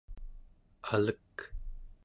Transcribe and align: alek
alek 0.95 1.33